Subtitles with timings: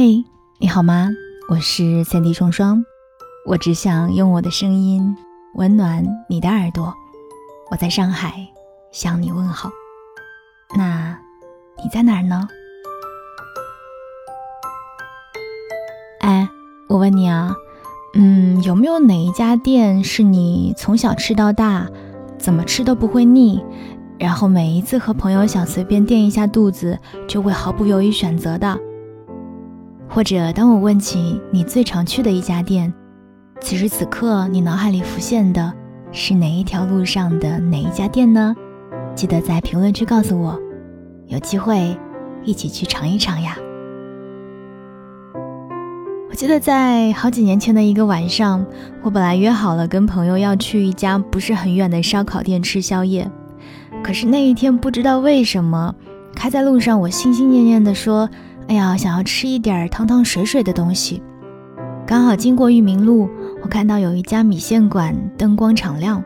[0.00, 0.24] 嘿，
[0.60, 1.10] 你好吗？
[1.48, 2.84] 我是三 D 双双，
[3.44, 5.16] 我只想用我的声音
[5.54, 6.94] 温暖你的耳朵。
[7.68, 8.46] 我在上海
[8.92, 9.68] 向你问好。
[10.76, 11.18] 那
[11.82, 12.46] 你在哪儿呢？
[16.20, 16.48] 哎，
[16.88, 17.56] 我问你啊，
[18.14, 21.88] 嗯，有没有哪一家店是你从小吃到大，
[22.38, 23.60] 怎么吃都不会腻，
[24.16, 26.96] 然后每一次和朋友想随便垫一下肚子，
[27.26, 28.78] 就会毫不犹豫选择的？
[30.08, 32.92] 或者，当我问起你最常去的一家店，
[33.60, 35.72] 此时此刻你脑海里浮现的
[36.10, 38.54] 是哪一条路上的哪一家店呢？
[39.14, 40.58] 记得在评论区告诉我，
[41.26, 41.96] 有机会
[42.42, 43.56] 一起去尝一尝呀。
[46.30, 48.64] 我记得在好几年前的一个晚上，
[49.02, 53.30] 我本来约好了跟朋友要去一家不是很远的烧烤店吃宵夜，
[54.02, 55.94] 可是那一天不知道为什么，
[56.34, 58.28] 开在路上我心心念念的说。
[58.68, 61.22] 哎呀，想要吃一点汤汤水水的东西，
[62.06, 63.28] 刚好经过裕民路，
[63.62, 66.22] 我看到有一家米线馆，灯光敞亮，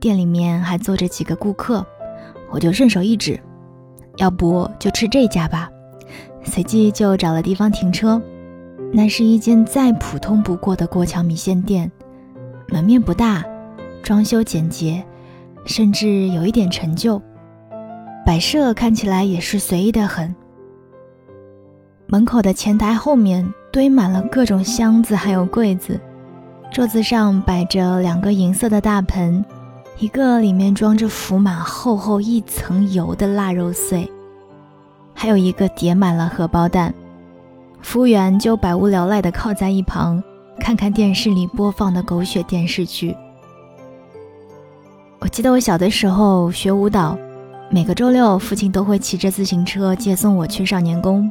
[0.00, 1.86] 店里面还坐着几个顾客，
[2.50, 3.38] 我就顺手一指，
[4.16, 5.68] 要不就吃这家吧。
[6.42, 8.20] 随即就找了地方停车。
[8.92, 11.90] 那是一间再普通不过的过桥米线店，
[12.68, 13.44] 门面不大，
[14.02, 15.04] 装修简洁，
[15.66, 17.20] 甚至有一点陈旧，
[18.24, 20.34] 摆设看起来也是随意的很。
[22.08, 26.00] 门口的前台后面堆满了各种箱子，还有柜子，
[26.72, 29.44] 桌子上摆着两个银色的大盆，
[29.98, 34.08] 一个里面装着浮满厚厚一层油的腊肉碎，
[35.14, 36.94] 还有一个叠满了荷包蛋。
[37.82, 40.22] 服务员就百无聊赖地靠在一旁，
[40.60, 43.16] 看看电视里播放的狗血电视剧。
[45.18, 47.18] 我记得我小的时候学舞蹈，
[47.68, 51.28] 每个周六父亲都会骑着自行车接送我去少年宫。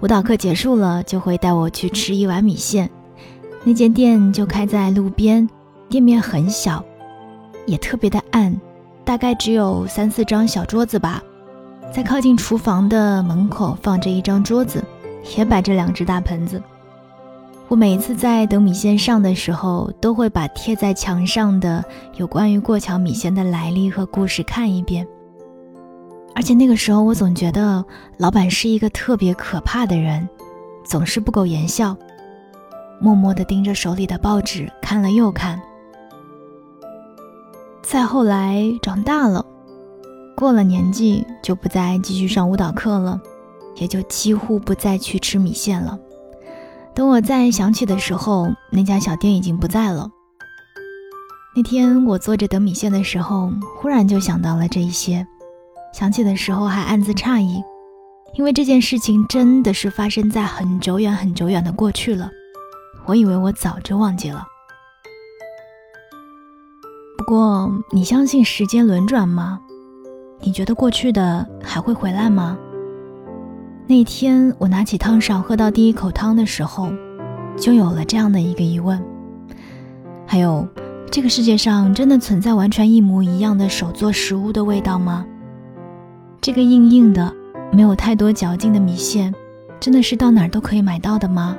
[0.00, 2.88] 舞蹈课结束了，就会带我去吃一碗米线。
[3.64, 5.46] 那间店就开在路边，
[5.90, 6.82] 店面很小，
[7.66, 8.58] 也特别的暗，
[9.04, 11.22] 大概只有三四张小桌子吧。
[11.92, 14.82] 在靠近厨房的门口放着一张桌子，
[15.36, 16.62] 也摆着两只大盆子。
[17.68, 21.84] 我每次在等米线上的时候，都会把贴在墙上的
[22.16, 25.06] 有关于过桥米线的来历和故事看一遍。
[26.34, 27.84] 而且那个时候，我总觉得
[28.16, 30.26] 老板是一个特别可怕的人，
[30.84, 31.96] 总是不苟言笑，
[33.00, 35.60] 默默地盯着手里的报纸看了又看。
[37.82, 39.44] 再后来长大了，
[40.36, 43.20] 过了年纪，就不再继续上舞蹈课了，
[43.76, 45.98] 也就几乎不再去吃米线了。
[46.94, 50.08] 等我再想起的时候，那家小店已经不在了。
[51.56, 55.26] 那天我坐着等米线的时候，忽然就想到了这一些。
[55.92, 57.62] 想起的时候还暗自诧异，
[58.34, 62.30] 因为这件事情真的是发生在很久远、很久远的过去了。
[63.06, 64.46] 我以为我早就忘记了。
[67.18, 69.58] 不过，你相信时间轮转吗？
[70.40, 72.56] 你觉得过去的还会回来吗？
[73.86, 76.92] 那天我拿起汤勺喝到第一口汤的时候，
[77.56, 79.02] 就有了这样的一个疑问。
[80.24, 80.66] 还有，
[81.10, 85.26] 这个世界上真的存在完全一模一样的手做食物的味道吗？
[86.40, 87.30] 这个硬硬的、
[87.70, 89.34] 没有太多嚼劲的米线，
[89.78, 91.54] 真的是到哪儿都可以买到的吗？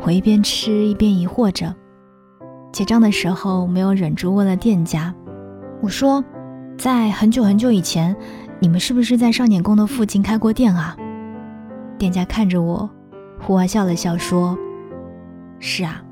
[0.00, 1.74] 我一边吃一边疑惑着。
[2.72, 5.14] 结账的时候，没有忍住问了店家
[5.82, 6.24] ：“我说，
[6.78, 8.16] 在很久很久以前，
[8.60, 10.96] 你们是不是在少年宫的附近开过店啊？”
[11.98, 12.88] 店家看着我，
[13.38, 14.56] 忽然笑了笑说
[15.60, 16.02] ：“是啊。”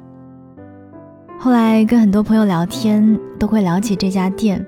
[1.40, 4.64] 后来跟很多朋友聊天，都会聊起这家店，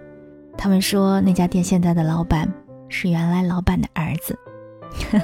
[0.57, 2.51] 他们说那家店现在的老板。
[2.89, 4.39] 是原来老板的儿子。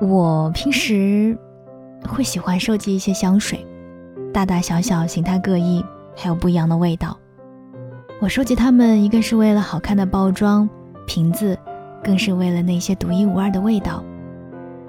[0.00, 1.36] 我平时
[2.06, 3.66] 会喜欢收集一些香水，
[4.32, 5.84] 大大小小、形态各异，
[6.14, 7.16] 还有不一样的味道。
[8.20, 10.68] 我收集它们，一个是为了好看的包装
[11.06, 11.58] 瓶子，
[12.04, 14.04] 更是为了那些独一无二的味道。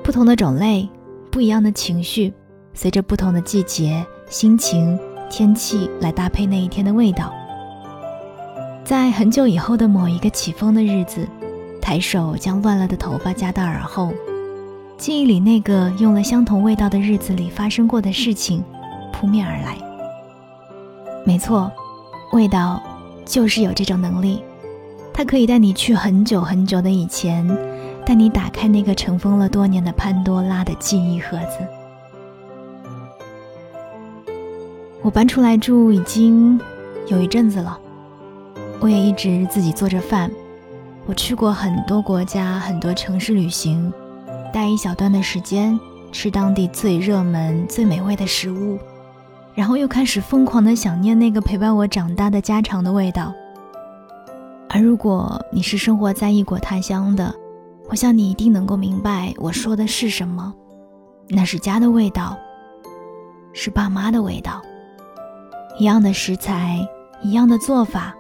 [0.03, 0.89] 不同的种类，
[1.31, 2.33] 不一样的情绪，
[2.73, 4.99] 随着不同的季节、心情、
[5.29, 7.33] 天气来搭配那一天的味道。
[8.87, 11.27] 在很久以后的某一个起风的日子，
[11.81, 14.13] 抬手将乱了的头发夹到耳后，
[14.97, 18.63] 记忆里那个用了相同味道的日子里发生过的事情
[19.11, 19.77] 扑面而来。
[21.25, 21.69] 没错，
[22.31, 22.81] 味道
[23.25, 24.41] 就是有这种能力，
[25.13, 27.45] 它可以带你去很久很久的以前，
[28.05, 31.57] 带你打开那个尘封了多年的潘多拉的记忆盒子。
[35.01, 36.57] 我搬出来住已经
[37.07, 37.77] 有一阵子了。
[38.79, 40.31] 我也一直自己做着饭。
[41.05, 43.91] 我去过很多国家、很多城市旅行，
[44.53, 45.79] 待一小段的时间，
[46.11, 48.77] 吃当地最热门、最美味的食物，
[49.55, 53.33] 然后又开始疯狂的想念那个陪伴我长大的家常的味道。
[54.69, 57.33] 而如果你是生活在异国他乡的，
[57.89, 60.53] 我想你一定能够明白我说的是什么，
[61.29, 62.37] 那是家的味道，
[63.53, 64.61] 是爸妈的味道。
[65.79, 66.85] 一样的食材，
[67.23, 68.13] 一样的做法，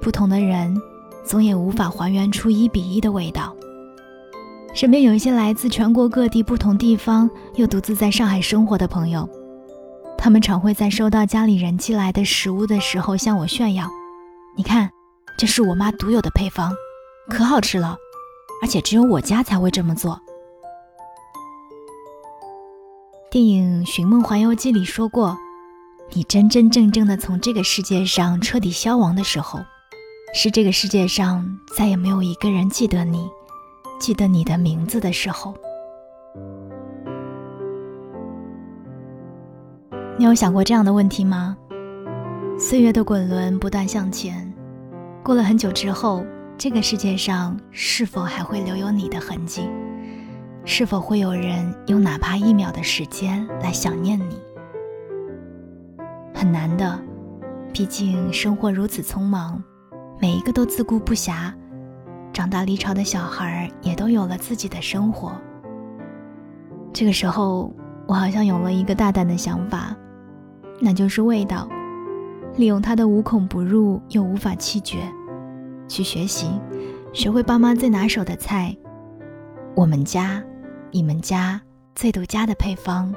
[0.00, 0.76] 不同的人，
[1.24, 3.54] 总也无法还原出一比一的味道。
[4.74, 9.28] 身边有一些来自全国各地不同地方又独自在上海生活的朋友，
[10.16, 13.90] 他们常会在收到家里人寄来的食物的时候向我炫耀
[14.56, 14.90] ：“你看，
[15.36, 16.72] 这是我妈独有的配方，
[17.28, 17.96] 可好吃了。”
[18.62, 20.20] 而且只有我家才会这么做。
[23.30, 25.38] 电影《寻梦环游记》里说过
[26.12, 29.60] ：“你真真正正的从这个世界上彻底消亡的时候，
[30.32, 31.46] 是这个世界上
[31.76, 33.28] 再也没有一个人记得你，
[33.98, 35.54] 记得你的名字的时候。”
[40.16, 41.56] 你有想过这样的问题吗？
[42.58, 44.52] 岁月的滚轮不断向前，
[45.22, 46.24] 过了很久之后。
[46.58, 49.66] 这个世界上是否还会留有你的痕迹？
[50.66, 54.36] 是否会有人用哪怕一秒的时间来想念你？
[56.34, 57.00] 很难的，
[57.72, 59.64] 毕竟生活如此匆忙，
[60.20, 61.52] 每一个都自顾不暇。
[62.32, 65.32] 长大离巢的小孩也都有了自己的生活。
[66.92, 67.72] 这个时候，
[68.06, 69.96] 我好像有了一个大胆的想法，
[70.80, 71.68] 那就是味道，
[72.56, 74.98] 利用它的无孔不入又无法弃绝。
[75.88, 76.46] 去学习，
[77.12, 78.76] 学会爸妈最拿手的菜，
[79.74, 80.42] 我们家、
[80.92, 81.60] 你们家
[81.94, 83.12] 最独家的配方，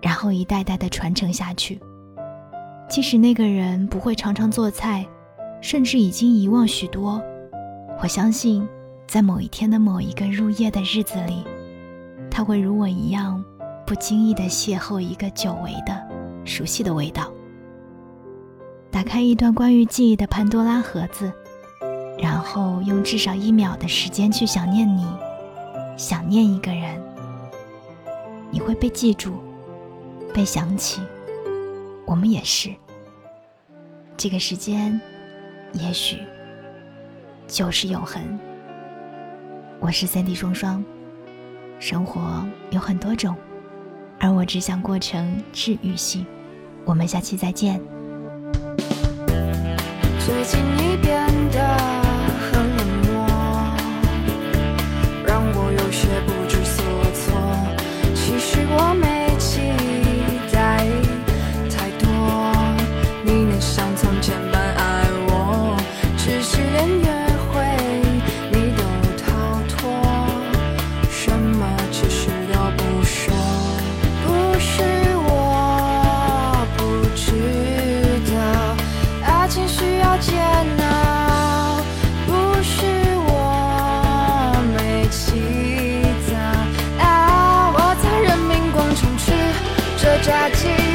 [0.00, 1.78] 然后一代代的传承下去。
[2.88, 5.06] 即使那个人不会常常做菜，
[5.60, 7.22] 甚至已经遗忘许多，
[8.02, 8.66] 我相信，
[9.06, 11.44] 在某一天的某一个入夜的日子里，
[12.30, 13.44] 他会如我一样，
[13.86, 16.00] 不经意的邂逅一个久违的、
[16.44, 17.32] 熟悉的味道，
[18.90, 21.32] 打开一段关于记忆的潘多拉盒子。
[22.20, 25.06] 然后用至少一秒的时间去想念你，
[25.96, 27.00] 想念一个人，
[28.50, 29.34] 你会被记住，
[30.34, 31.00] 被想起。
[32.04, 32.70] 我们也是。
[34.16, 35.00] 这个时间，
[35.72, 36.18] 也许
[37.46, 38.22] 就是永恒。
[39.80, 40.84] 我是三 D 双双，
[41.78, 43.36] 生活有很多种，
[44.18, 46.26] 而我只想过成治愈系。
[46.84, 47.80] 我们下期再见。
[49.26, 51.97] 最近你变得。
[80.20, 80.36] 煎
[80.80, 81.80] 熬
[82.26, 82.32] 不
[82.62, 82.84] 是
[83.26, 86.36] 我没起早，
[87.04, 89.32] 啊，我在人民广场吃
[89.96, 90.87] 着炸鸡。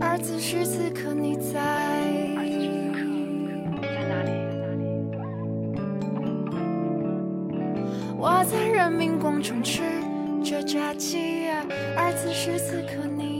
[0.00, 1.52] 而此时此刻你在，
[3.82, 4.30] 在哪里？
[8.18, 9.82] 我在人民广场吃
[10.42, 11.48] 着炸鸡，
[11.96, 13.35] 而此时此刻你。